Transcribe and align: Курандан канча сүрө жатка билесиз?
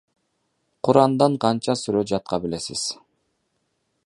Курандан 0.87 1.37
канча 1.45 1.75
сүрө 1.83 2.03
жатка 2.13 2.43
билесиз? 2.47 2.91